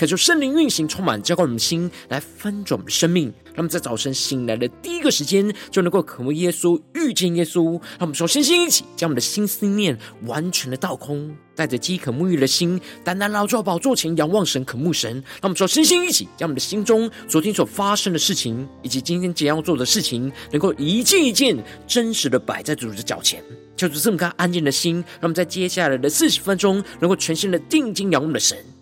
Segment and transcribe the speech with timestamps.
[0.00, 3.30] 渴求圣灵运行，充满浇灌我们的心，来翻转我们的生命。
[3.48, 7.72] 让我们在早晨醒来的第一个时间，就能够渴慕耶稣，遇见耶稣。
[7.72, 15.12] 让我们说，先先一起将我们的心思念完全的倒空，带着饥渴沐浴的心，单单来到宝座前仰望神，渴慕神。
[15.12, 23.44] 让我们说，先先一起将我们的心中昨天所发生的事情，以及今天即将要做的事情，能够一件一件真实的摆在主的脚前，
[23.76, 28.56] 求主这么颗安静的心，让我们在接下来的四十分钟，能够全心的定睛仰望的神。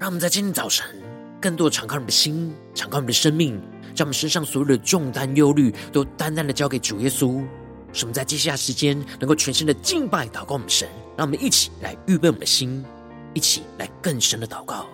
[0.00, 0.86] 让我们在今天早晨，
[1.42, 3.60] 更多的敞开我们的心，敞开我们的生命，
[3.94, 7.44] 将我们身上所有的重担、忧虑，都单单的交给主耶稣。
[7.92, 10.88] 使我们在接下来时间，能够全心的敬拜、祷告我们神。
[11.18, 12.82] 让我们一起来预备我们的心，
[13.34, 14.86] 一起来更深的祷告。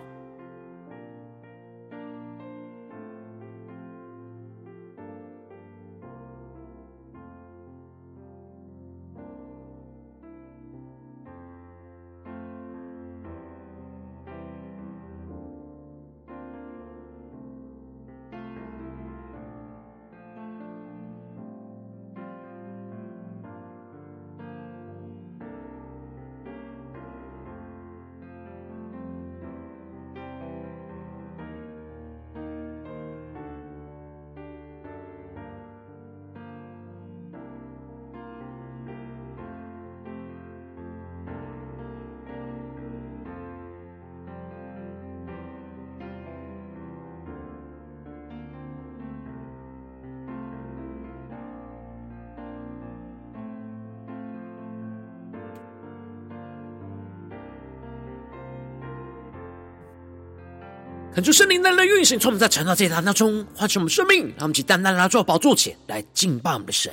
[61.16, 66.92] 恳求圣灵来运行，从我们在晨祷这一当中唤醒我们生命，让我们去单单来到宝座前来敬拜我们的神。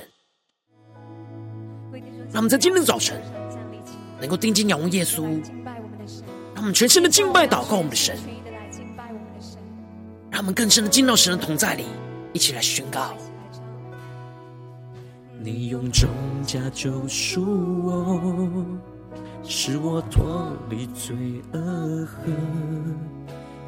[2.32, 3.20] 让我们在今天早晨
[4.18, 5.24] 能够定睛仰望耶稣，
[6.54, 8.16] 让我们全身的敬拜祷告我们的神，
[10.30, 11.84] 让我们更深的进到神的同在里，
[12.32, 13.14] 一起来宣告：
[15.38, 16.08] 你用重
[16.46, 17.44] 价救赎
[17.84, 18.64] 我，
[19.46, 21.14] 使我脱离罪
[21.52, 23.13] 恶恨。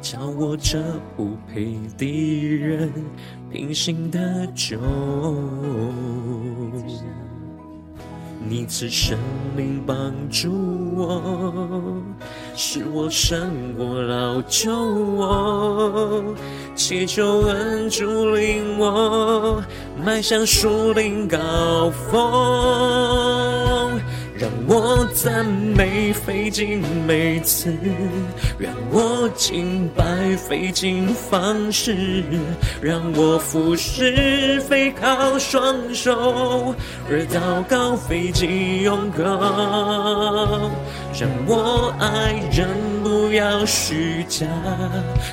[0.01, 0.79] 叫我这
[1.15, 2.91] 不配的人
[3.51, 4.77] 平行的酒，
[8.47, 9.17] 你赐生
[9.55, 10.51] 命帮助
[10.95, 12.01] 我，
[12.55, 16.23] 使我胜过老旧我，
[16.75, 19.61] 祈求恩主领我
[20.05, 23.46] 迈向属灵高峰。
[24.39, 27.75] 让我赞美费尽每次，
[28.59, 30.03] 让我敬拜
[30.35, 32.23] 费尽方式，
[32.79, 36.75] 让我服侍非靠双手，
[37.09, 39.23] 而祷告费尽用口。
[41.19, 42.67] 让我爱人
[43.03, 44.45] 不要虚假，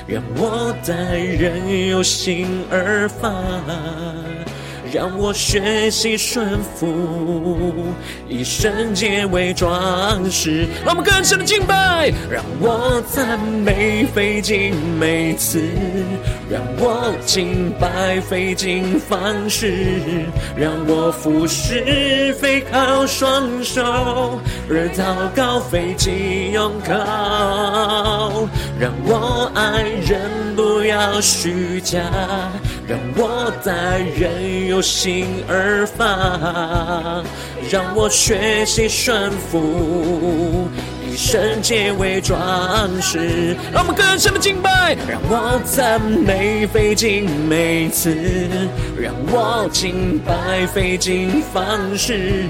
[0.07, 3.31] 让我待人有心而发。
[4.95, 7.73] 让我学习顺服，
[8.29, 10.65] 以圣洁为装饰。
[10.85, 15.61] 让我们更深的敬拜，让我赞美费尽每次，
[16.49, 20.23] 让我敬拜费尽方式，
[20.55, 24.39] 让我服侍非靠双手，
[24.69, 25.03] 而祷
[25.35, 28.47] 告费尽用口。
[28.79, 31.99] 让我爱人不要虚假，
[32.87, 37.23] 让我在人有心而发，
[37.71, 40.67] 让我学习顺服，
[41.15, 42.37] 以圣洁为装
[43.01, 43.55] 饰。
[43.71, 48.13] 让我们更深的敬拜，让我赞美费尽每次，
[48.99, 51.63] 让我敬拜费尽方
[51.97, 52.43] 式，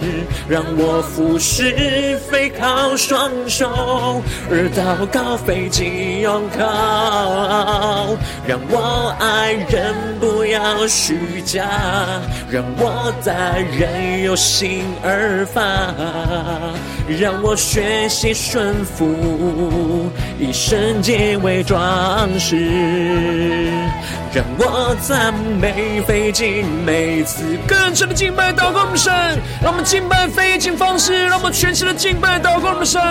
[0.49, 3.69] 让我服侍非靠双手，
[4.49, 8.17] 而祷告费尽用口。
[8.47, 11.15] 让我爱人不要虚
[11.45, 11.63] 假，
[12.49, 15.61] 让我待人有心而发，
[17.19, 20.09] 让我学习顺服，
[20.39, 22.55] 以圣洁为装饰，
[24.33, 29.11] 让我赞美费尽每次更深的敬拜祷告我们神，
[29.61, 33.01] 让我们敬拜费尽方式，让我们全心的敬拜祷告我们神。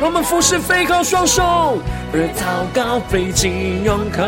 [0.00, 1.78] 让我们服侍，非靠双手，
[2.12, 4.22] 而祷告费尽用口。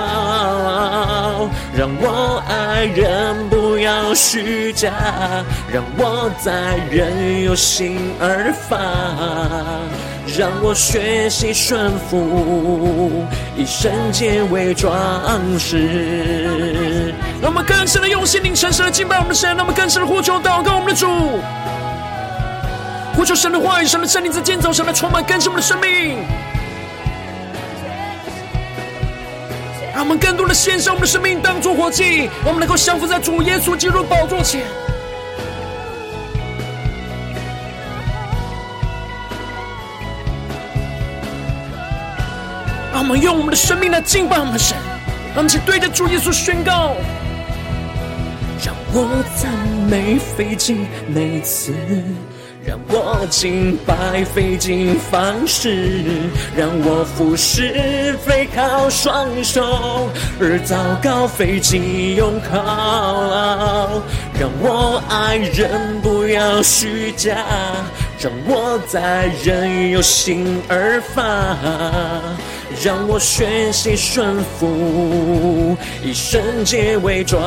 [1.76, 4.92] 让我爱人不要虚假，
[5.72, 8.78] 让我在人有心而发。
[10.36, 13.24] 让我学习顺服，
[13.56, 14.92] 以圣洁为装
[15.58, 17.14] 饰。
[17.40, 21.06] 让我们更深的用心灵诚实的敬拜我们的神，让我们更深的呼求祷告我们的主。
[23.14, 26.16] 呼求神的话语，神的圣灵在今天早上来充满更新我们的生命，
[29.92, 34.62] 让我们更多的献上我们的生命当作活祭，我们能够降服在主耶稣基督宝座前。
[42.92, 44.76] 让我们用我们的生命来敬拜我们的神，
[45.34, 46.96] 让我们一起对着主耶稣宣告：
[48.64, 49.52] 让我赞
[49.90, 51.74] 美费尽每次。
[52.62, 56.02] 让我敬拜费尽方式，
[56.54, 64.02] 让我服侍非靠双手，而祷告费尽用靠。
[64.38, 67.34] 让我爱人不要虚假，
[68.20, 71.56] 让我在人有心而发，
[72.84, 77.40] 让我学习顺服，以圣洁为装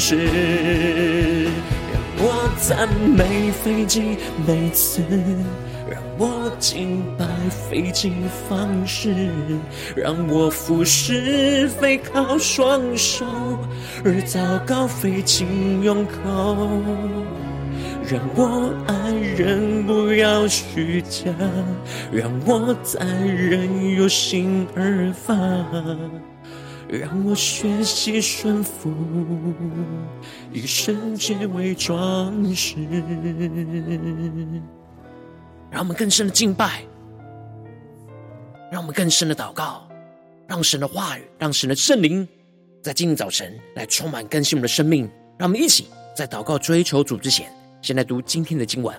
[0.00, 1.50] 饰。
[2.18, 4.16] 我赞美飞机
[4.46, 5.02] 每次，
[5.88, 8.12] 让我敬拜费尽
[8.48, 9.14] 方式，
[9.94, 13.26] 让我俯视飞靠双手，
[14.04, 16.66] 而糟糕飞进用口，
[18.08, 21.30] 让我爱人不要虚假，
[22.10, 25.34] 让我在人有心而发。
[26.88, 28.92] 让我学习顺服，
[30.52, 32.76] 以圣洁为装饰。
[35.70, 36.84] 让我们更深的敬拜，
[38.70, 39.86] 让我们更深的祷告，
[40.46, 42.26] 让神的话语，让神的圣灵，
[42.82, 45.10] 在今天早晨来充满更新我们的生命。
[45.38, 48.98] 让我们一起在祷告追求主之前，先来读今天的经文。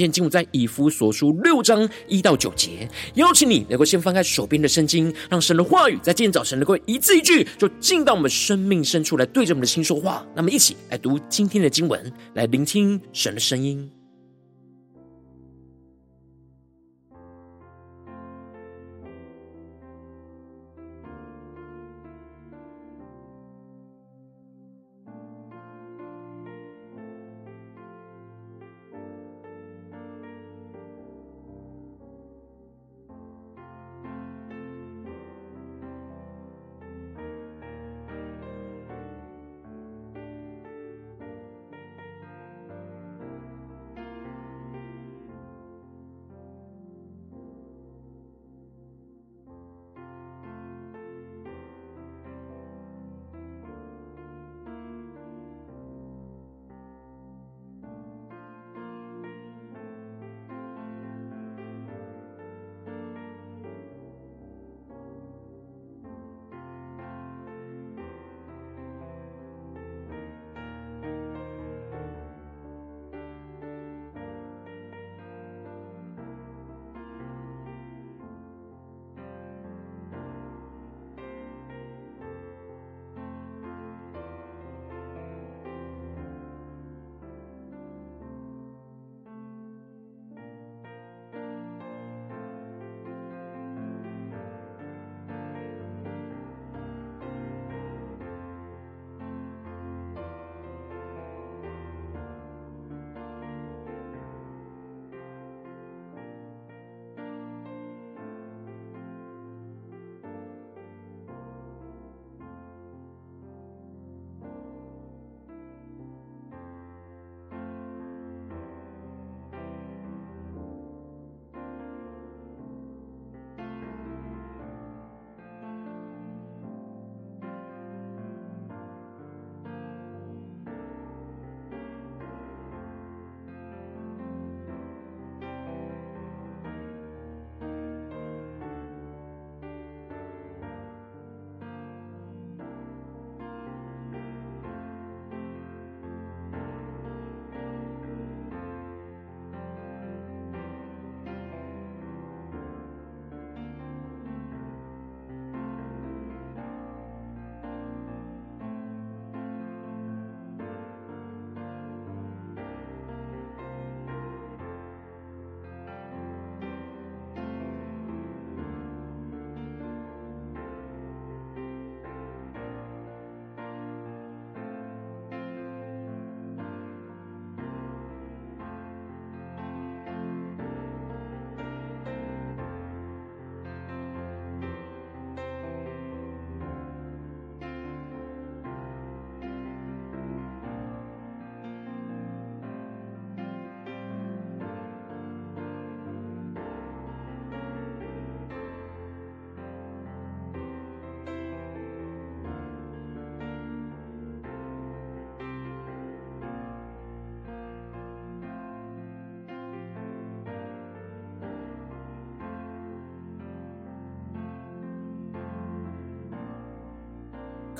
[0.00, 10.26] 今天经文在以弗所书六章一到九节，邀请你能够先翻开手边的圣经，让神的话语在今天早晨能够一字一句就进到我们生命深处来，对着我们的心说话。
[10.34, 13.99] 那么，一起来读今天的经文，来聆听神的声音。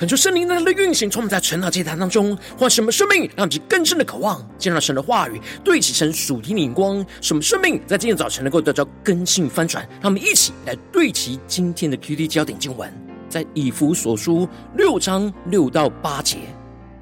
[0.00, 7.04] 恳求圣灵那样的运行，充满在晨祷祭坛当中，换什么生命，让其更深的渴望见到神的话语，对齐神属天的眼光。
[7.20, 9.86] 什么生命在今天早晨能够得到更新翻转？
[10.00, 12.90] 让我们一起来对齐今天的 QD 焦点经文，
[13.28, 16.38] 在以弗所书六章六到八节。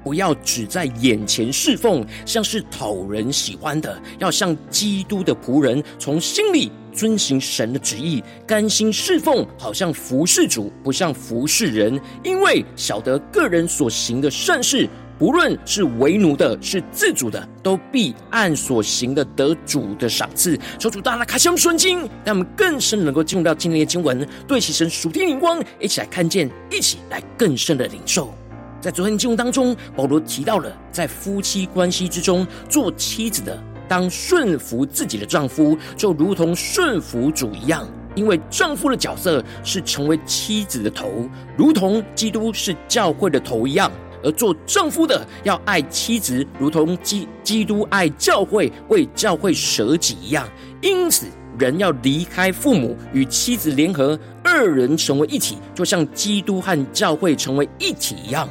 [0.03, 11.99] 不要只在眼前侍奉，像是讨人喜欢的；要像基督的仆人，从心里遵行神的旨意，甘心侍奉，好像服侍主，不像服侍人。
[12.23, 20.57] 因为晓得个人所行的善事，不论是为奴的，是自主的，都必按所行的得主的赏赐。
[20.77, 28.33] 求主大大开箱顺经，让我们更深能够进入到今天的经文，对齐神属天灵光，一起来看见，一起来更深的领受。
[28.81, 37.85] 在昨天经文当中，保罗提到了在夫妻关系之中，做妻子的当顺服自己的丈夫，就如同顺服主一样。
[38.15, 41.09] 因为丈夫的角色是成为妻子的头，
[41.57, 43.91] 如同基督是教会的头一样。
[44.21, 50.45] 而做丈夫的要爱妻子，如同基基督爱教会，为教会舍己一样。
[50.81, 51.27] 因此，
[51.57, 58.49] 人要离开父母，与妻子联合，二人成为一体，就像基督和教会成为一体一样。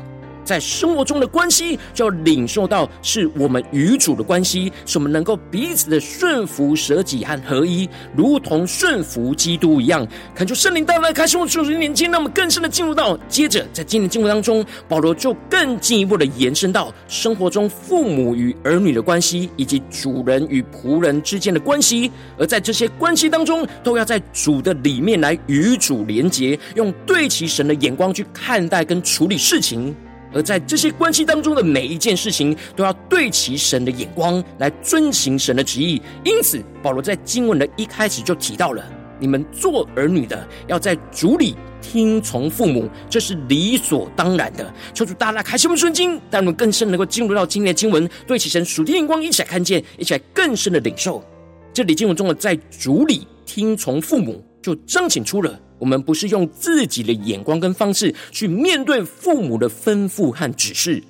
[0.49, 7.87] 在生活中的关系，就要领受到是我们与主的关系，是我们能够彼此的顺服、舍己和合一，
[8.17, 10.09] 如同顺服基督一样。
[10.35, 13.15] 恳求圣灵带来开始我们属灵眼睛，让我们更深的进入到。
[13.29, 22.11] 接着，在今天的经文当中，保罗就更进一步的延伸到生活中父母与儿女的关系，以及主人与仆人之间的关系。
[22.39, 29.95] 而在这些关系当中，都要在主的里面来与主连结，用对齐神的眼光去看待跟处理事情。
[30.33, 36.01] 而在这些关系当中的每一件事情，都要对齐神的眼光来遵行神的旨意。
[36.25, 38.85] 因此，保罗在经文的一开始就提到了：
[39.19, 44.73] 你们做儿女的，要在主里听从父母，这是理所当然的。
[44.93, 51.25] 求主大大开启我们顺经，让我们更深能够进入到今天的经文，对齐神属天眼光，一起来看见，一起来更深的领受。
[51.73, 55.59] 这里经文中的在主里听从父母，就彰显出了。
[55.79, 61.03] 我们不是用自己的眼光跟方式去面对父母的吩咐和指示。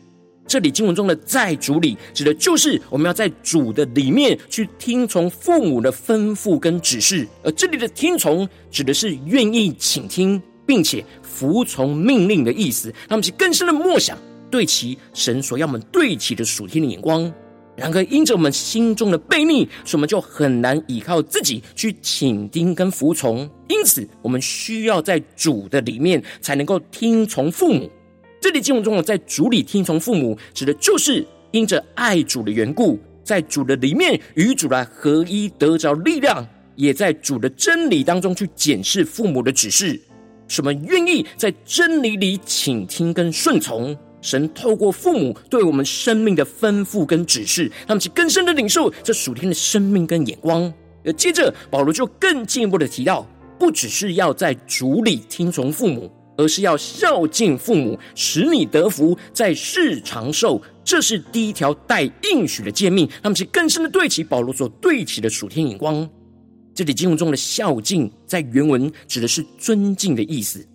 [0.47, 7.29] 这里经文中的在主里，指的就是我们要在主的里面去听从父母的吩咐跟指示。
[7.43, 12.89] 而这里的听从，指的是愿意倾听，并且服从命令的意思。
[13.09, 14.17] 让我们去更深的默想，
[14.51, 17.31] 对其神所要我们对其的属天的眼光。
[17.79, 23.49] 然而，因着我们心中的悖逆，所以我们就很难依靠自己去倾听跟服从。
[23.69, 27.89] 因此，我们需要在主的里面才能够听从父母。
[28.41, 36.45] 这里经文中的在主里听从父母，指的就是因着爱主的缘故，在主的里面与主来合一，得着力量，
[36.75, 40.01] 也在主的真理当中去检视父母的指示。
[40.49, 43.97] 使我们愿意在真理里倾听跟顺从。
[44.21, 50.73] 神透过父母对我们生命的吩咐跟指示，他们去更深的领受这属天的生命跟眼光。
[51.05, 53.27] 而接着保罗就更进一步的提到，
[53.59, 60.61] 不只是要在主里听从父母，而是要孝敬父母，使你得福，在世长寿。
[60.85, 63.09] 这是第一条带应许的诫命。
[63.23, 66.09] 他们去更深的对齐保罗所对齐的属天眼光。
[66.75, 70.67] 这里经文中的孝敬，在原文指的是尊敬的意思。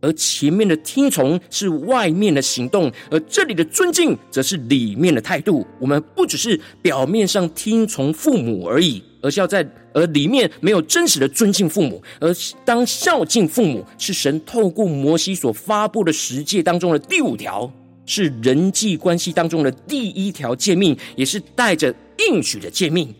[0.00, 5.66] 而前面的听从是外面的行动，而这里的尊敬则是里面的态度。
[5.80, 12.02] 我们不只是表面上听从父母而已，而是要在而里面没有真实的尊敬父母。
[12.20, 12.32] 而
[12.64, 17.70] 当孝敬父母，是神透过摩西所发布的十诫当中的第五条，
[18.06, 21.92] 是人际关系当中的第一条诫命，也是带着
[22.28, 23.12] 应许的诫命。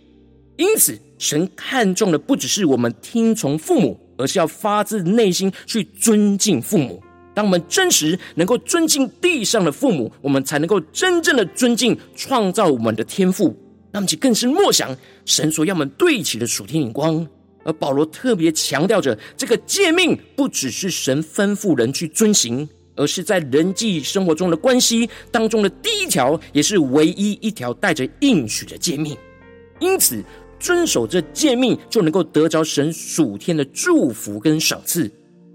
[0.58, 3.98] 因此，神看重的不只是我们听从父母。
[4.20, 7.00] 而是要发自内心去尊敬父母。
[7.34, 13.56] 当我们真实能够尊敬地上的父母，我们才能够真正的尊敬创造我们的天赋。
[13.92, 14.90] 那么，其更是默想
[15.24, 17.24] 神所要我们对齐的属天眼光。
[17.62, 29.16] 而保罗特别强调着，这个诫命不只是神吩咐人去遵行，而是在人际生活中的关系当中的第一条，也是唯一一条带着应许的诫命。
[29.78, 30.24] 因此，
[30.58, 35.10] 遵守这诫命，就能够得着神属天的祝福跟赏赐，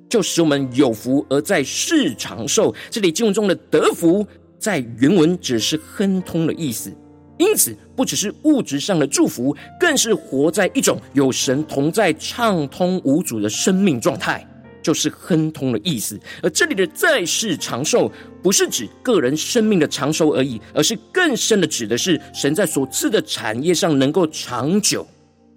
[0.10, 2.74] 就使我们有福而在世长寿。
[2.90, 4.26] 这里经文中的得福，
[4.58, 6.92] 在原文只是亨通的意思。
[7.40, 14.48] 因此，不只是物质上的祝福，更是活在一种有神同在、畅通无阻的生命状态。
[14.84, 18.12] 就是亨通的意思，而这里的在世长寿，
[18.44, 25.08] 不是指个人生命的长寿而已，而是更深的指的是神在所赐的产业上能够长久。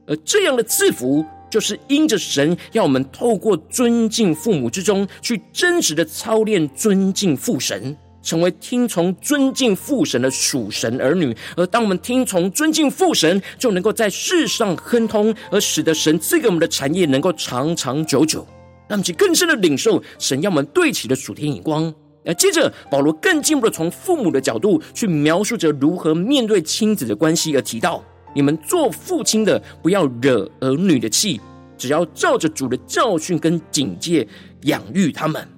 [0.06, 11.36] 而这样的赐福，就是因着神要我们透过尊敬父母之中，去真实的操练尊敬父神，成为听从尊敬父神的属神儿女。
[11.56, 18.46] 而当我们听从尊敬父神，就能够在世上亨通，而使得神赐给我们的产业能够长长久久。
[18.88, 21.92] 让我们去更深的领受神要我们对齐的属天眼光。
[22.24, 28.02] 而接着，保罗更进一步的从父母的角度去描述着如何面对亲子的关系，而提到。
[28.34, 31.40] 你们做父亲的，不要惹儿女的气，
[31.78, 34.26] 只要照着主的教训跟警戒
[34.64, 35.48] 养育他们。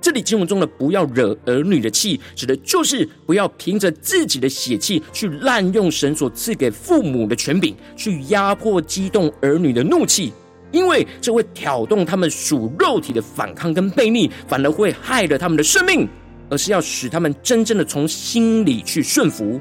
[0.00, 10.32] 这里经文中的“不要惹儿女的气”，指的就是不要凭着自己的血气去滥用神所赐给父母的权柄，去压迫、激动儿女的怒气，
[10.74, 16.06] 因为这会挑动他们属肉体的反抗跟悖逆，反而会害了他们的生命。
[16.50, 19.58] 而是要使他们真正的从心里去顺服。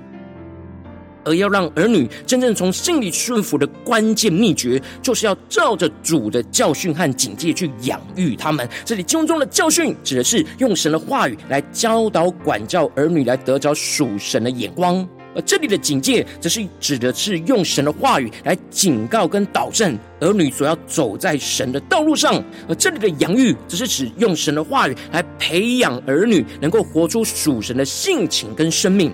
[1.24, 8.68] 而要让儿女真正从心里顺服的关键秘诀，就是要照着主的教训和警戒去养育他们。
[8.84, 15.02] 这里经文中的教训，指的是用神的话语来教导、管教儿女，来得着属神的眼光；
[15.36, 29.12] 而这里的警戒，则是指的是用神的话语来警告跟导正儿女所要走在神的道路上；而这里的养育，则是指用神的话语来培养儿女，能够活出属神的性情跟生命。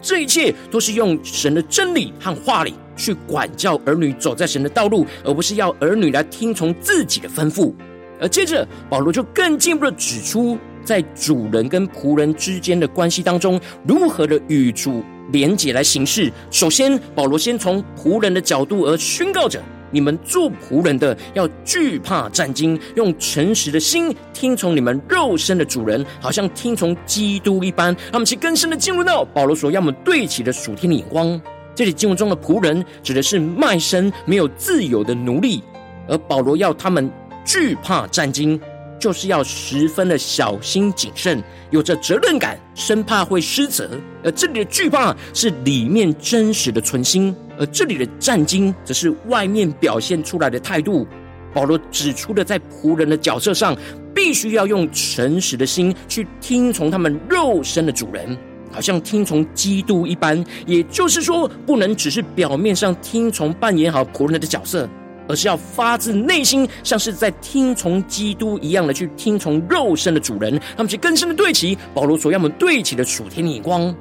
[0.00, 7.72] 这一切都是用神的真理和话理去管教儿女走在神的道路，而不是要儿女来听从自己的吩咐。
[8.20, 16.30] 而接着，保罗就更进一步的指出，在主人跟仆人之间的关系当中，如何的与主连结来行事。
[16.50, 19.60] 首先，保罗先从仆人的角度而宣告着。
[19.94, 27.94] 你们做仆人的要惧怕战兢，用诚实的心听从你们肉身的主人，好像听从基督一般。
[28.04, 31.38] 让我们去更深的进入到保罗所要我们对齐的属天的眼光。
[31.74, 35.62] 这里经文中的仆人指的是卖身没有自由的奴隶，
[36.08, 37.10] 而保罗要他们
[37.44, 38.58] 惧怕战兢。
[39.02, 43.90] 就是要十分的小心谨慎，有着责任感，生怕会失责。
[44.22, 51.04] 而这里的惧怕是里面真实的存心，而这里的战兢则是外面表现出来的态度。
[51.52, 53.76] 保罗指出的，在仆人的角色上，
[54.14, 58.38] 必须要用诚实的心去听从他们肉身的主人，
[58.70, 60.44] 好像听从基督一般。
[60.64, 64.88] 也就是说，不能只是表面上听从扮演好仆人的角色。
[65.32, 73.94] 而是要发自内心，像是在听从基督一样的去听从肉身的主人，他们去更深的对齐保罗所要我们对齐的属天的眼光。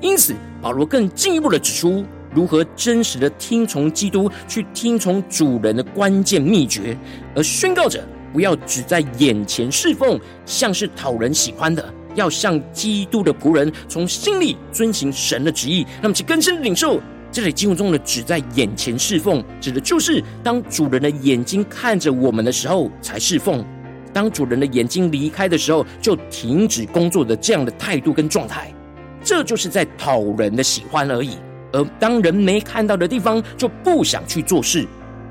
[0.00, 6.96] 因此，保罗更进一步的指出，如何真实的听从基督，去听从主人的关键秘诀，
[7.34, 17.00] 而宣告者不要只在眼前侍奉，像是讨人喜欢的，要像基督的仆人，从心里遵行神的旨意，那么去更深的领受。
[17.32, 23.64] 这里经文中的“只在眼前侍奉”，指的就是当主人的眼睛看着我们的时候才侍奉；
[24.12, 28.74] 当主人的眼睛离开的时候，就停止工作的这样的态度跟状态。
[29.22, 31.36] 这就是在讨人的喜欢而已。
[31.72, 34.84] 而当人没看到的地方，就不想去做事。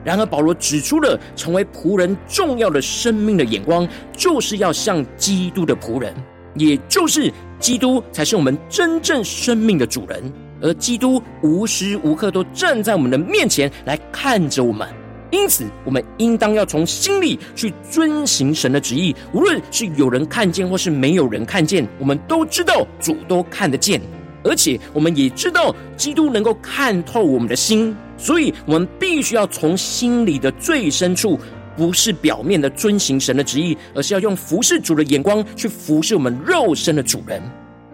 [0.05, 3.85] 然而，保罗指出了成为仆人重要的生命的眼光，
[4.15, 6.13] 就是要像基督的仆人，
[6.55, 10.31] 也就是基督才是我们真正生命的主人。
[10.61, 14.87] 而基督无时无刻都站在我们的面前来看着我们，
[15.31, 19.15] 因此我们应当要从心里去遵行神的旨意。
[19.31, 24.01] 无论是有人看见或是没有人看见，我们都知道主都看得见，
[24.43, 31.39] 而且我们也知道基督能够看透我们的心，所以我们必须要从心里的最深处，
[31.77, 37.41] 不是表面的遵行神的旨意，而是要用服侍主的眼光去服侍我们肉身的主人。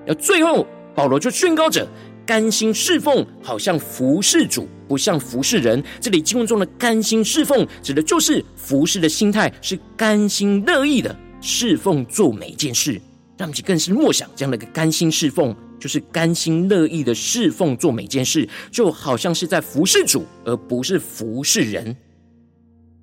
[0.08, 1.88] 而最后，保罗就宣告着。
[2.26, 5.82] 甘心侍奉，好像服侍主，不像服侍人。
[6.02, 13.00] 这里经文中的甘心侍奉，指的就是服侍的心态是甘心乐意的侍奉，做每一件事。
[13.38, 21.96] 让我们更是默想这样的一个甘心侍奉，就是甘心乐意的侍奉，做每件事，就好像是在服侍主，而不是服侍人。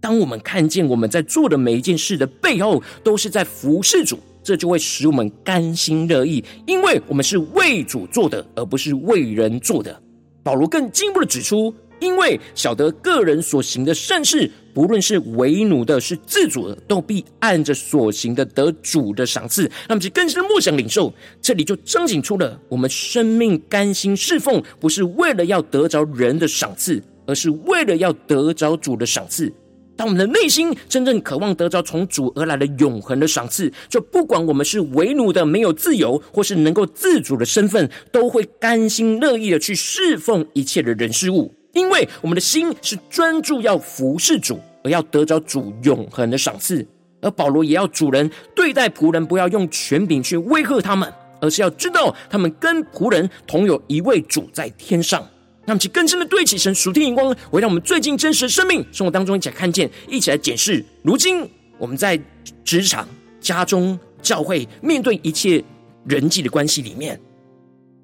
[0.01, 4.19] 当我们看见我们在做的每一件事的背后，都是在服侍主。
[4.43, 10.03] 这就会使我们甘心乐意，因为我们是为主做的，而不是为人做的。
[10.43, 19.71] 保罗更进一步的指出，因为晓得个人所行的善事，不论是为奴的，是自主的，都必按着所行的得主的赏赐。
[19.89, 29.53] 那么，就更深的默想领受，这里就彰显出了我们生命甘心侍奉，不是为了要得着人的赏赐，而是为了要得着主的赏赐。
[29.97, 46.87] 当我们的内心真正渴望得着从主而来的永恒的赏赐，就不管我们是为奴的、没有自由，或是能够自主的身份，都会甘心乐意的去侍奉一切的人事物，因为我们的心是专注要服侍主，而要得着主永恒的赏赐。
[47.21, 55.25] 而保罗也要主人对待仆人，不要用权柄去威吓他们，而是要知道他们跟仆人同有一位主在天上。
[55.65, 60.85] 让其更深的对齐神属天眼光，回到我们最近真实的生命生活当中一起来看见，一起来检视。
[61.03, 61.49] 如今
[61.79, 62.21] 我们在
[62.65, 63.09] 职场、
[63.41, 65.63] 家中、教会，面对一切
[66.05, 67.21] 人际的关系里面，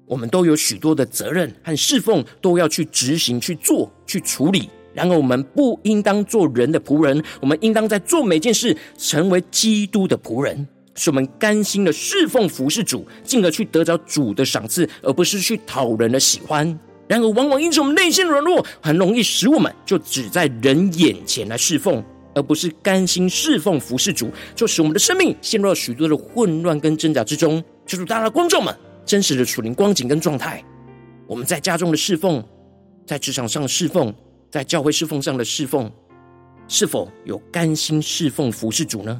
[0.05, 4.69] 我们都有许多的责任和侍奉，都要去执行、去做、去处理。
[4.93, 16.77] 然而，我们不应当做人的仆人，我们应当在做每件事成为基督的仆人，使我们甘心的侍奉服侍主，进而去得着主的赏赐，而不是去讨人的喜欢。
[17.09, 22.03] 然而，往往因此我们内心软弱，很容易使我们就只在人眼前来侍奉，
[22.35, 27.63] 而不是甘心侍奉服侍主，就使我们的生命陷入了许多的混乱跟挣扎之中。
[27.87, 30.63] 求主，大家的观众们，真实的属灵光景跟状态，
[31.25, 32.45] 我们在家中的侍奉，
[33.07, 34.13] 在职场上的侍奉，
[34.51, 35.91] 在教会侍奉上的侍奉，
[36.67, 39.19] 是否有甘心侍奉服侍主呢？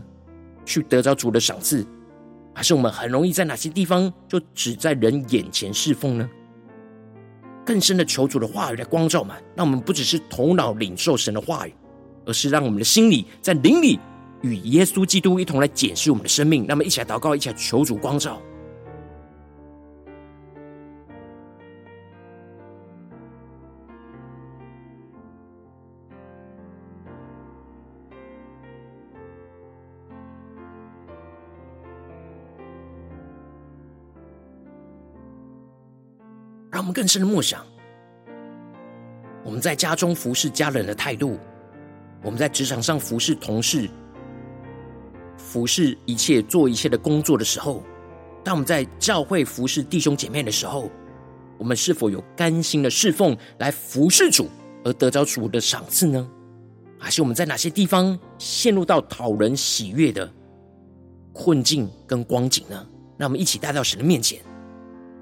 [0.64, 1.84] 去得着主的赏赐，
[2.54, 6.30] 还是我们很容易在哪些地方就只在人眼前侍奉呢？
[7.70, 11.74] 更深的求主的话语来光照我们，让我们不只是头脑领受神的话语，
[12.26, 14.00] 而是让我们的心里在灵里
[14.42, 16.66] 与耶稣基督一同来检视我们的生命。
[16.68, 18.42] 那么，一起来祷告，一起来求主光照。
[36.94, 37.66] 更深的默想，
[39.44, 41.38] 我们在家中服侍家人的态度，
[42.24, 43.90] 我们在职场上服侍同事，
[45.38, 47.84] 服侍一切做一切的工作的时候，
[48.44, 50.90] 当我们在教会服侍弟兄姐妹的时候，
[51.58, 54.50] 我们是否有甘心的侍奉来服侍主，
[54.84, 56.30] 而得着主的赏赐呢？
[56.98, 60.30] 还是我们在哪些地方陷入到讨人喜悦的
[61.32, 62.86] 困境跟光景呢？
[63.18, 64.42] 让我们一起带到神的面前。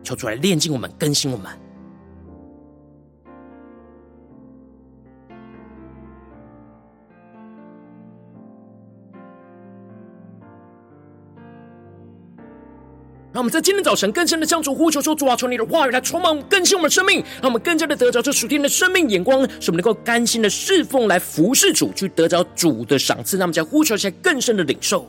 [0.03, 1.51] 求主来炼净我们，更新我们。
[13.33, 25.07] 让我们在今天早晨更深的向主呼求说：“主啊，求你的话语来充满更新我们的生命，让我们更加的得着这属天的生命眼光，使我们能够甘心的侍奉来服侍主，去得着主的赏赐。”让我们将呼求起来更深的领受。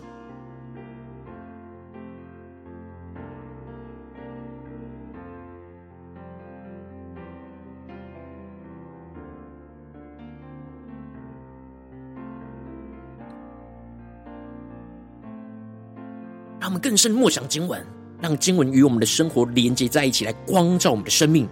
[16.79, 17.85] 更深默想经文，
[18.21, 21.49] 让经文与我们的生活连接在一起，来光照我们的生命。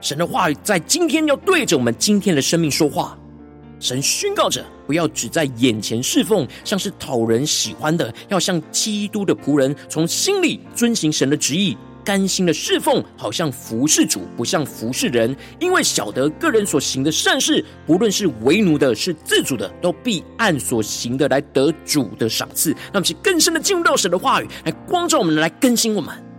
[0.00, 3.16] 神的话语在今天要对着我们今天的生命说话。
[3.78, 11.76] 神宣告着：不要只在眼前侍奉，像是讨人喜欢的，要像基督的仆人，从心里遵行神的旨意。
[12.04, 15.34] 甘心的侍奉，好像服侍主，不像服侍人。
[15.58, 22.74] 因为晓得个人所行的善事，不论是为奴的，是自主的，都必按所行的来得主的赏赐。
[22.92, 26.31] 那么，是更深的进入到神的话语，来光照我们，来更新我们。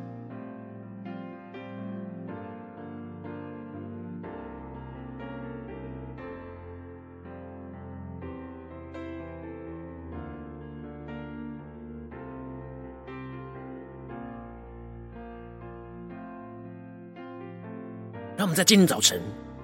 [18.53, 19.19] 在今天早晨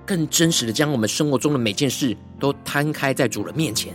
[0.06, 3.94] 更真实的将我们生活中的每件事都摊开在主人面前，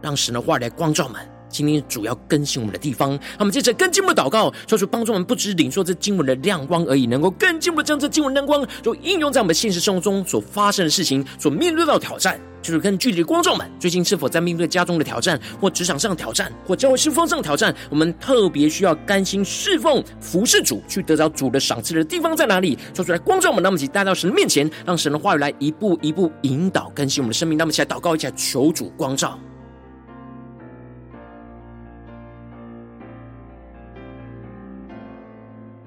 [0.00, 1.31] 让神的话来光照我们。
[1.52, 12.40] 今天主要更新我们的地方，那么接着更进一步的祷告，求主帮助我们，不只领受这经文的亮光而已，能够更进一步的将这经文亮光，就应用在我们现实生活中所发生的事情，所面对到挑战。
[12.62, 17.74] 就是更具体的观众们，最近是否在面对家中的挑战，或职场上的挑战，或教会事奉上的挑战？
[17.90, 22.78] 我们特别需要甘心侍奉、服侍主，去得到主的赏赐的地方在哪里？
[22.94, 27.58] 说出来，观众们，那么一起带到神的面前，让神的话语来一步一步引导更新我们的生命。
[27.58, 29.36] 那么一起来祷告，一起来求主光照，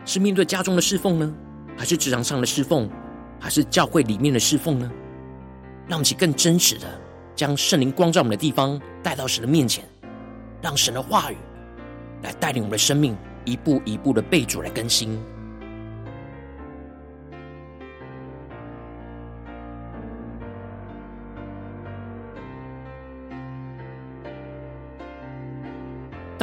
[0.06, 1.36] 是面对家中的侍奉呢，
[1.76, 2.90] 还是职场上的侍奉，
[3.40, 4.90] 还是教会里面的侍奉呢？
[5.88, 6.88] 让我们去更真实的
[7.36, 9.84] 将圣灵光照我们的地方带到神的面前，
[10.62, 11.38] 让神的话语
[12.24, 15.20] 来带领我们的生命一步一步的被主来更新。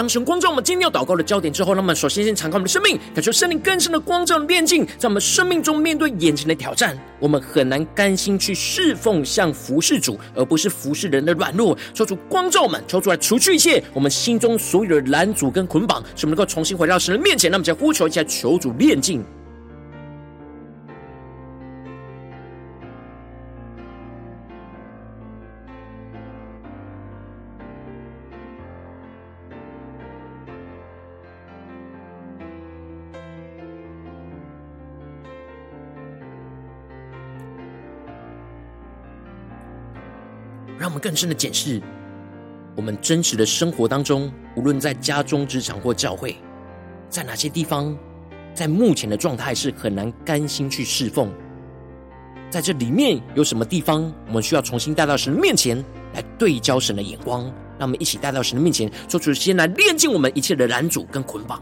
[0.03, 11.79] 当当神光照我们今天要祷告的焦点之后，那么首先先敞开我们的生命，感受圣灵更深的光照的炼净，在我们生命中面对眼前的挑战，我们很难甘心去侍奉像服侍主，而不是服侍人的软弱。
[11.95, 17.49] 求主光照我们，求出来除去一切我们心中所有的拦阻跟捆绑，使我们能够重新回到神的面前。
[17.49, 19.25] 那么，在呼求一下，求主炼净。
[41.03, 41.83] 更深的检视
[42.77, 46.37] 我们真实的生活当中，无论在家中、职场或教会，
[47.11, 47.95] 在哪些地方，
[48.55, 51.31] 在目前的状态是很难甘心去侍奉。
[52.49, 55.77] 在这里面有什么地方，我们需要重新带到神的面前
[56.15, 57.45] 来对焦神的眼光？
[57.79, 61.61] 让我们一起带到神的面前，说出先来炼净我们一切的拦阻跟捆绑。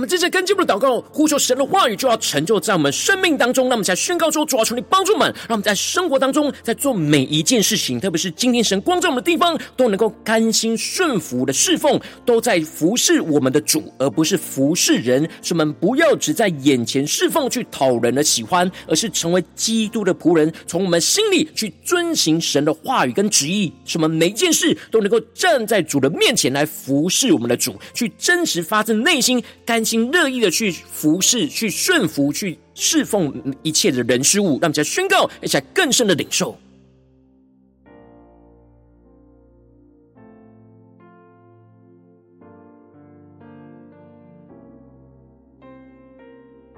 [0.00, 3.68] 我们接着跟进我们的祷告，呼求神的话语就要成就在我们生命当中。
[3.68, 15.28] 那么，才宣告说：主啊，求你帮助我们，让我们在生活当中，在做每一件事情，特别是今天神光照我们的地方，都能够甘心顺服的侍奉，都在服侍我们的主，而不是服侍人。
[15.42, 23.70] 使我们不要只在眼前侍奉去讨人的喜欢，而是成为基督的仆人，从我们心里去遵行神的话语跟旨意。
[23.84, 29.84] 使我们每一件事都能够站在主的面前来服侍我们的主，去真实发自内心甘。
[29.90, 36.56] 心乐意的去服侍、去顺服、去侍奉一切的人事物，让我们再宣告，而且更深的领受。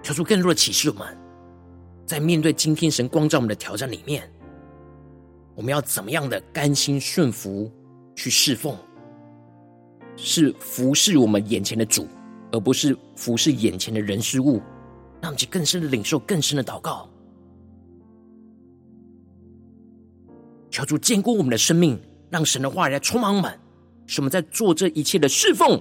[0.03, 1.07] 求出更多的启示，我们
[2.07, 4.27] 在面对今天神光照我们的挑战里面，
[5.55, 7.71] 我们要怎么样的甘心顺服
[8.17, 8.75] 去侍奉，
[10.17, 12.09] 是服侍我们眼前的主。
[12.53, 14.63] 而不是服侍眼前的人事物，
[15.21, 17.09] 让我们去更深的领受、更深的祷告，
[20.71, 21.99] 求主坚固我们的生命，
[22.31, 23.59] 让神的话来充满我们，
[24.07, 25.81] 使我们在做这一切的侍奉，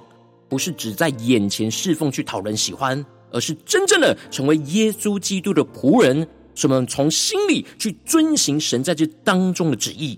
[0.50, 10.18] 不是只在眼前侍奉去讨人喜欢，而是真正的成为耶稣基督的仆人，使我们从心里去遵行神在这当中的旨意，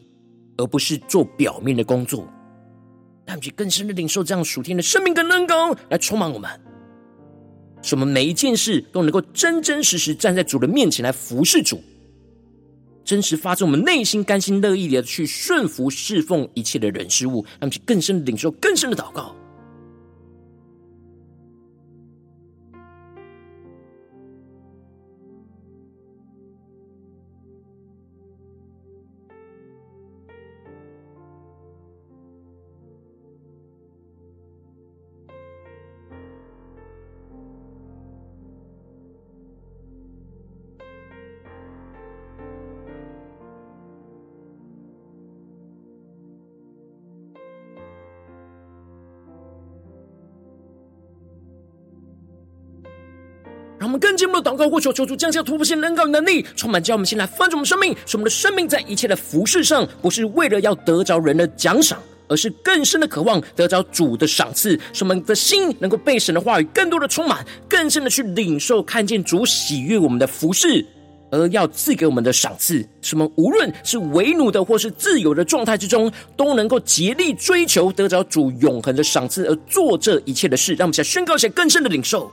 [0.58, 2.28] 而不是做表面的工作。
[3.25, 6.49] 让我们去更深的领受这样属天的生命跟恩膏来充满我们，
[7.81, 11.81] 使我们每一件事都能够真真实实站在主的面前来服侍主，
[13.05, 19.36] 真实发自我们内心甘心乐意的去顺服侍奉一切的人事物，让我们去更深的领受更深的祷告。
[53.93, 70.86] 们更进一步的祷告，或求求主降下突破性能高能力，充满叫我们先来翻转我们生命，使我们的生命在一切的服事上，不是为了要得着人的奖赏，而是更深的渴望得着主的赏赐，使我们的心能够被神的话语更多的充满，更深的去领受看见主喜悦我们的服事，
[71.32, 80.73] 而要赐给我们的赏赐，使我们无论是为奴的或是自由的状态之中，都能够竭力追求得着主永恒的赏赐，而做这一切的事。
[80.75, 82.32] 让我们想宣告一些更深的领受。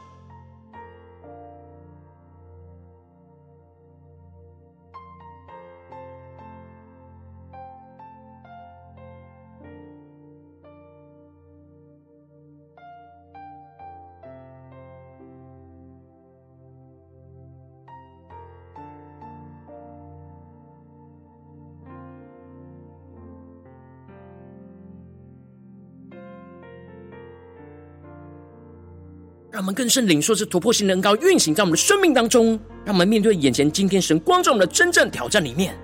[29.70, 35.74] 们更深领受这突破性的恩膏运行在我们的生命当中，让我们面对眼前今天神光照我们的真正挑战里面，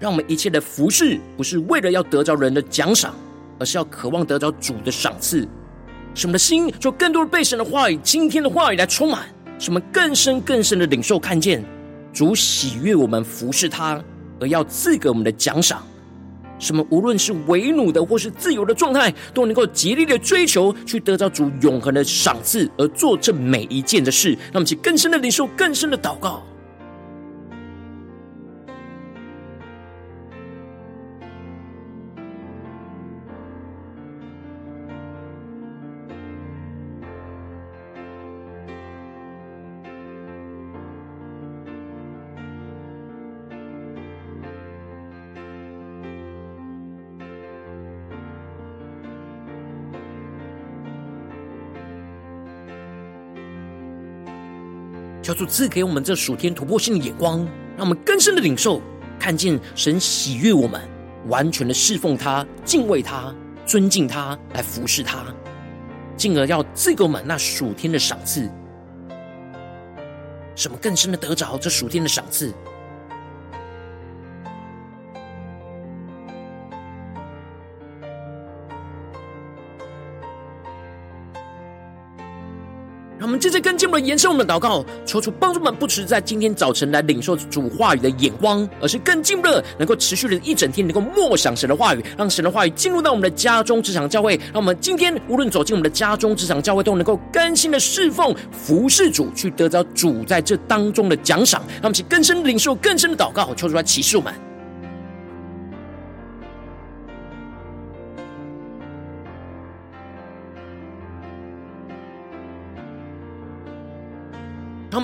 [0.00, 3.14] 让我们一切的服饰不是为了要得着人的奖赏，
[3.58, 5.46] 而是要渴望得着主的赏赐，
[6.14, 11.62] 使我们的心就更多的被神的话语、今天的话语来充满，使我们更深更深的领受看见
[12.12, 14.02] 主喜悦我们服侍他，
[14.40, 15.86] 而要赐给我们的奖赏，
[16.58, 24.30] 什么无论是为奴的或是自由的状态，都能够竭力的追求，去得到主永恒的赏赐，而做这每一件的事。
[24.30, 26.42] 让我们去更深的领受，更深的祷告。
[55.38, 57.38] 主赐给我们这属天突破性的眼光，
[57.76, 58.82] 让我们更深的领受，
[59.20, 60.82] 看见神喜悦我们，
[61.28, 63.32] 完全的侍奉他、敬畏他、
[63.64, 65.26] 尊敬他，来服侍他，
[66.16, 68.50] 进而要赐给我们那属天的赏赐。
[70.56, 72.52] 什么更深的得着这属天的赏赐？
[83.18, 101.60] 让我们接着更进一步的延伸我们的祷告，求主帮助我们，不只在今天早晨来领受主话语的眼光，而是更进一步的能够持续的一整天能够默想神的话语，让神的话语进入到我们的家中、职场、教会，让我们今天无论走进我们的家中、职场、教会，都能够甘心的侍奉、服侍主，去得到主在这当中的奖赏。
[101.68, 104.32] 让我们去更深领受、更深的祷告，求主来启示我们。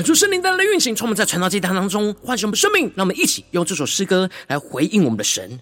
[0.00, 5.60] 恳求圣灵带来的运行，从我们在传道祭坛当中唤醒我们生命，让我们一起用这首诗歌来回应我们的神，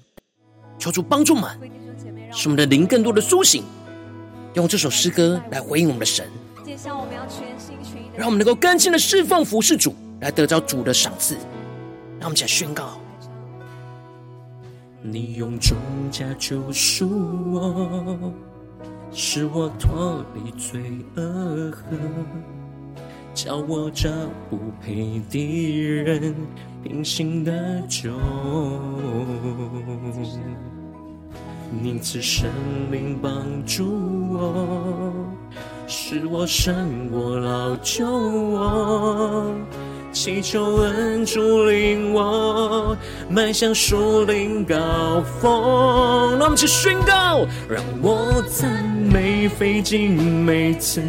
[0.79, 1.59] 求主帮助我们，
[2.31, 3.65] 使我们的灵更多的苏醒，
[4.55, 6.25] 用这首诗歌来回应我们的神，
[8.17, 11.35] 让我们能够甘心的侍奉服侍主，来得着主的赏赐。
[12.21, 13.01] 让我们起来宣告：
[15.03, 15.77] 你用重
[16.13, 17.09] 价救赎
[17.53, 18.33] 我，
[19.13, 20.81] 使我脱离罪
[21.17, 21.83] 恶河。
[23.41, 24.11] 叫我这
[24.51, 26.35] 不配的人
[26.83, 28.11] 平行的酒，
[31.81, 32.51] 你赐生
[32.91, 33.33] 命帮
[33.65, 33.85] 助
[34.33, 35.13] 我，
[35.87, 39.55] 使我胜过老旧我。
[40.13, 42.97] 祈求恩主领我
[43.29, 48.69] 迈向属灵高峰，让我们去宣告，让我赞
[49.13, 51.03] 美费尽每次，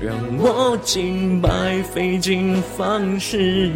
[0.00, 3.72] 让我敬拜费尽方式，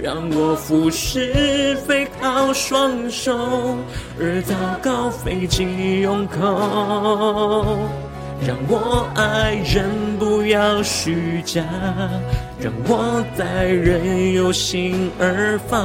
[0.00, 3.76] 让我服侍费靠双手，
[4.18, 7.78] 而祷告费尽用口。
[8.46, 11.62] 让我爱人不要虚假，
[12.62, 15.78] 让我待人有心而发，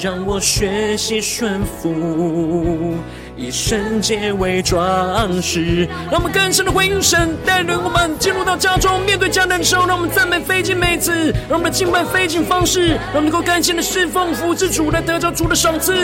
[0.00, 2.94] 让我学习顺服，
[3.36, 5.88] 以圣洁为装饰。
[6.08, 15.94] 让我们更深的回应神，带领我们进入到家中，面对家人的时候，让我们赞美飞进每次，让我们敬拜飞进方式，让我们能够甘心的侍奉服侍主，来得着主的赏赐。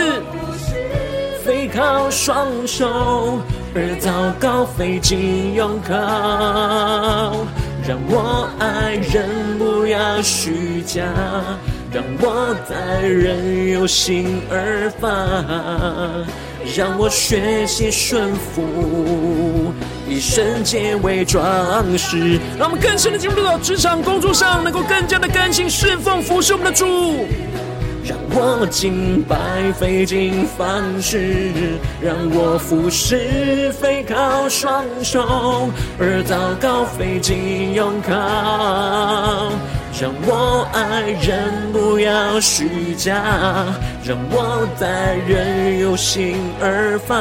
[1.45, 3.41] 费靠双手。
[3.77, 5.93] 而祷告费尽用口，
[7.87, 11.03] 让我爱人不要虚假，
[11.93, 15.07] 让我待人有心而发，
[16.75, 19.75] 让我学习顺服，
[20.09, 21.45] 以圣洁为装
[21.99, 22.41] 饰。
[22.59, 27.27] 让我们更深的进入到职场工作上，能够更加的甘心侍奉服侍我们的主。
[28.07, 31.55] 让我敬拜费尽方式，
[32.03, 38.13] 让我服侍非靠双手，而祷告费尽用靠。
[39.99, 43.15] 让我爱人不要虚假，
[44.05, 47.17] 让我待人有心而发，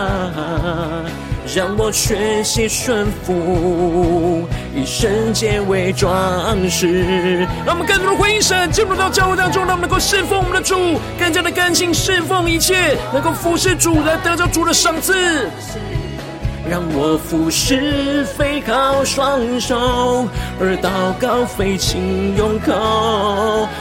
[1.56, 4.46] 让我学习顺服，
[4.76, 7.48] 以圣洁为装饰。
[7.66, 15.14] 让我们更多的回应神，进入到教会当中，让我们能够侍奉我们的主，更加的甘心侍奉一切，能够服侍主来得着主的赏赐。
[16.66, 20.30] 让我服侍非靠双手，
[20.62, 22.72] 而祷告非请用口。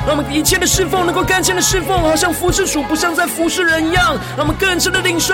[0.05, 4.17] 让我们一切的侍奉能够甘心的侍奉，好像服侍主，不像在服侍人一样。
[4.37, 5.33] 让我们更深的领受，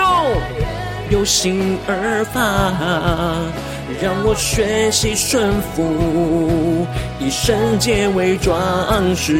[1.09, 3.68] 由心而发。
[4.01, 6.87] 让我学习顺服，
[7.19, 8.55] 以圣洁为装
[9.13, 9.35] 饰。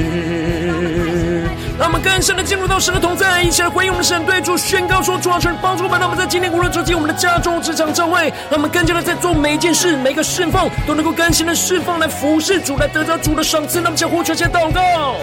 [1.79, 13.79] 让我们更深的进入到神的同在，一起来回应我们的神，对主宣告说：主啊，求帮助我们，让我们在今天无论走进我们的家中、职场、教会，让我们更加的在做每一件事、每个侍奉，都能够甘心的侍奉来服侍主，来得到主的赏赐。
[13.79, 15.15] 那么，将呼求、先祷告。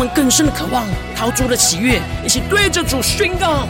[0.00, 0.82] 们更深的渴望，
[1.14, 3.68] 讨主的喜悦，一起对着主宣告。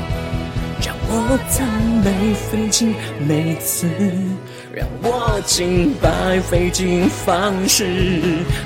[0.81, 1.66] 让我赞
[2.05, 2.95] 美费尽
[3.26, 3.89] 每次，
[4.72, 7.85] 让我敬拜费尽方式，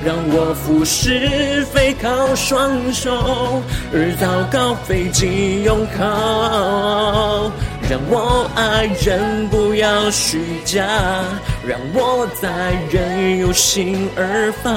[0.04, 3.62] 让我服侍非靠双手，
[3.94, 7.50] 而祷告费尽用靠。
[7.88, 10.84] 让我爱人不要虚假，
[11.66, 14.70] 让我待人有心而发。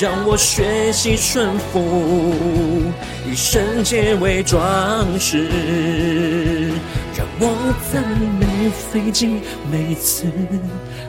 [0.00, 2.82] 让我学习顺服，
[3.24, 5.48] 以圣洁为装饰。
[7.16, 8.04] 让我赞
[8.38, 10.26] 美费尽每次，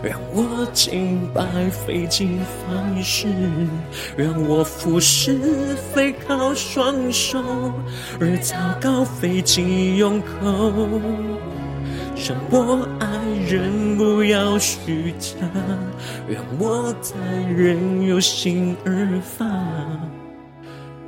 [0.01, 3.28] 让我敬拜费尽方式，
[4.15, 5.38] 让我服侍
[5.93, 7.43] 非靠双手，
[8.21, 10.71] 而祷告费尽用口。
[12.26, 15.38] 让我爱人不要虚假，
[16.28, 19.45] 让我待人有心而发，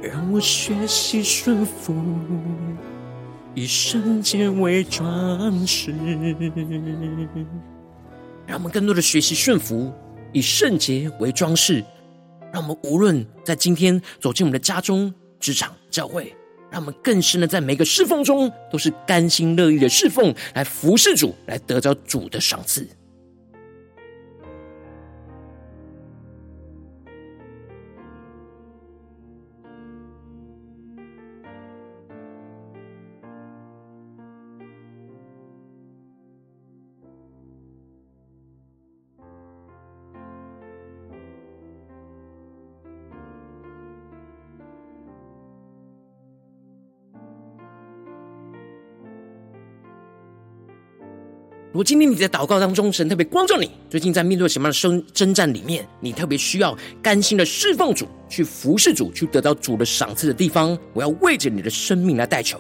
[0.01, 1.95] 让我学习顺服，
[3.55, 5.93] 以圣洁为装饰。
[8.45, 9.91] 让我们更多的学习顺服，
[10.31, 11.83] 以圣洁为装饰。
[12.51, 16.35] 让我们无论在今天走进我们的家中、职场、教会。
[16.71, 22.87] 让我们更深的在每个侍奉中，都是甘心乐意的侍奉，来服侍主，来得到主的赏赐。
[51.79, 62.59] 果今天你在祷告当中，神特别光照你，最近在面对什么样的生征战里面，你特别需要甘心的侍奉主，去服侍主，去得到主的赏赐的地方，我要为着你的生命来代求。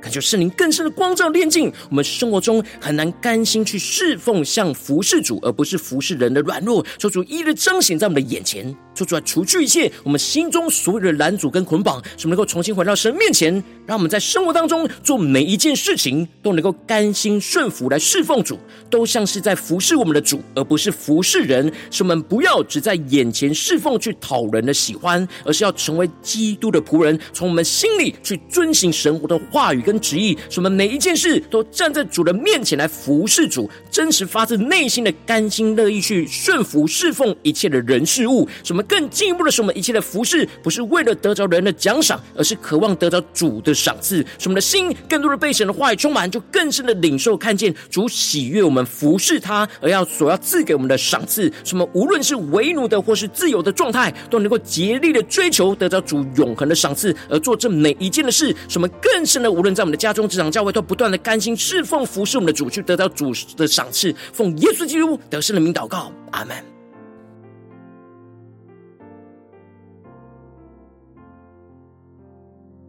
[0.00, 13.52] 感谢圣灵更深的光照炼净，我们生活中很难甘心去侍奉，像服侍主，而不是服侍人的软弱，求主一一的彰显在我们的眼前，求主来除去一切我们心中所有的拦阻跟捆绑，使我们能够重新回到神面前，
[13.86, 21.72] 让我们在生活当中做每一件事情都能够甘心顺服来侍奉主，都像是在服侍我们的主，而不是服侍人。
[21.90, 29.78] 使我们不要只在眼前侍奉去讨人的喜欢，而是要成为基督的仆人，从我们心里去遵行神的话语。
[29.88, 38.46] 跟旨意，使我们每一件事都站在主的面前来服侍主，真实发自内心的甘心乐意去顺服侍奉一切的人事物。
[38.62, 44.24] 使我们更进一步的，是我们一切的服侍不是为了得着人的奖赏，而是渴望得着主的赏赐。
[44.38, 51.52] 使我们的心更多的被神的话语充满，就更深的领受看见主喜悦我们服侍他，而要所要赐给我们的赏赐。
[51.64, 58.54] 使我们无论是为奴的或是自由的状态，都能够竭力的追求得着主永恒的赏赐，而做这每一件的事。
[58.68, 59.68] 使我们更深的无论。
[59.78, 64.12] 在我们的家中、职场、教会，都不断的甘心侍奉、服侍我们的主，去得到主的赏赐。
[64.32, 66.77] 奉耶稣基督得胜的名祷告，阿门。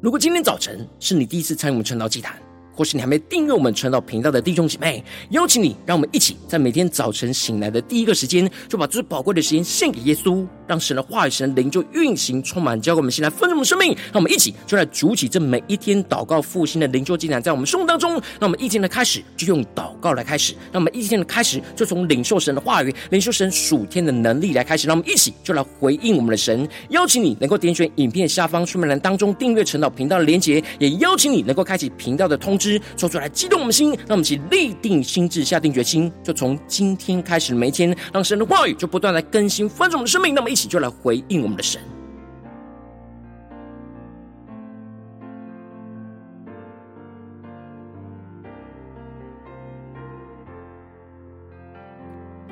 [0.02, 2.42] 如果今天早晨是你第一次参与我们晨祷祭坛，
[2.80, 13.90] 或是你还没订阅我们传道频道的弟兄姐妹，邀请你，让我们一起在每天早晨醒来的第一个时间，就把最宝贵的时间献给耶稣，让神的话语、神的灵就运行充满，交给我们，先来丰盛我们生命。
[13.90, 18.14] 让我们一起就来筑起这每一天祷告复兴的灵就进展，在我们生活当中。
[18.14, 24.88] 让我们一天的开始就用祷告来开始，让我们一天的开始就从领受神的话语、领受神属天的能力来开始。
[24.88, 26.66] 让我们一起就来回应我们的神。
[26.92, 40.36] 邀请你能够点选影片下方说明栏当中订阅晨祷频道的连结，也邀请你能够开启频道的通知，说出来激动我们心，让我们一起立定心智，下定决心，就从今天开始每一天，让神的话语就不断来更新翻转我们的生命。
[40.36, 41.80] 那么一起就来回应我们的神。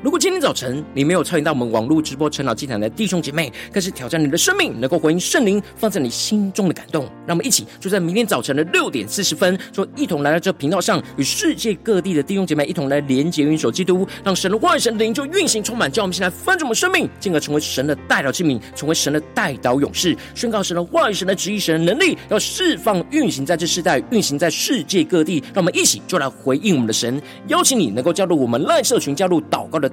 [0.08, 7.03] 如果今天早晨你没有参与到我们网络直播晨祷祭坛的弟兄姐妹，更是挑战你的生命，能够回应圣灵放在你心中的感动。
[7.26, 25.43] 让我们一起就在明天早晨的六点四十分，就一同来到这频道上，与世界各地的弟兄姐妹一同来连接、运手基督，让神的话语、神灵就运行充满，叫我们先来翻转我们生命，进而成为神的代祷器皿，成为神的代祷勇士，宣告神的话语、神的旨意、神的能力，要释放、运行在这世代，运行在世界各地。
[25.53, 29.89] 让我们一起就来回应我们的神，邀请你能够加入我们赖社群，加入祷告的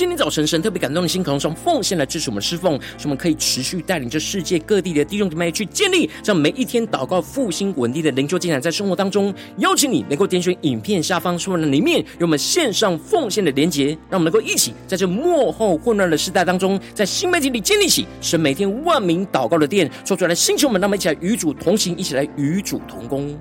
[0.00, 23.38] 今天早晨神特别感动的心，可能从奉献来支持我们侍奉，使我们可以持续带领着世界各地的弟兄姐妹去建立让每一天祷告复兴稳定的灵修进展，在生活当中，邀请你能够点选影片下方说明里面有我们线上奉献的连结，让我们能够一起在这幕后混乱的时代当中，在新媒体里建立起神每天万名祷告的殿，说出来的星球们，让我们一起来与主同行，一起来与主同工。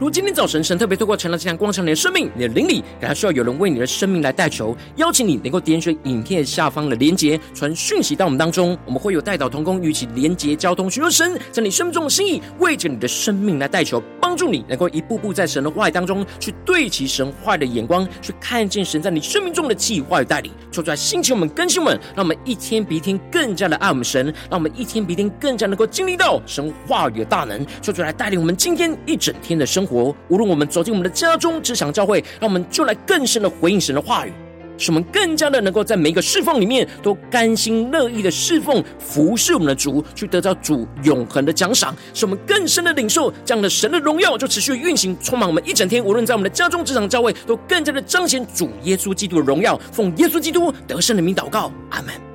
[0.00, 20.52] 如今天早晨，神特别透过晨祷这样光照你的生命，你的灵里，感到需要有人为你的生命来代求，邀请你能够点选影片下方的连结，传讯息到我们当中，我们会有代导同工与其连结交通，寻求神在你生命中的心意，为着你的生命来代求，帮助你能够一步步在神的话语当中去对齐神话语的眼光，去看见神在你生命中的计划与带领。
[20.70, 27.66] 说出来，兴起我们更新我们，让我们一天比一天更加的爱我们神，让我们一天比一天更加能够经历到神话语的大能。
[27.82, 29.90] 说出来，带领我们今天一整天的生活。
[29.90, 34.32] 活，无论我们走进我们的家中、职场、教会，让我们就来更深的回应神的话语，
[34.80, 46.02] 使我们更加的能够在每一个侍奉里面都甘心乐意的侍奉、服侍我们的主，去得到主永恒的奖赏，使我们更深的领受这样的神的荣耀，就持续运行，充满我们一整天。
[46.02, 49.78] 无论在我们的家中、职场、教会，都更加的彰显主耶稣基督的荣耀。
[49.92, 52.29] 奉耶稣基督得胜的名祷告，阿门。